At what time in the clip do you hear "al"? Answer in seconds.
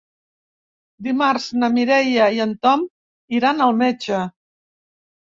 3.71-3.81